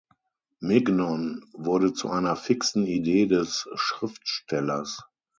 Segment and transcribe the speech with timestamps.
[0.63, 5.03] Mignon wird zu einer fixen Idee des Schriftstellers.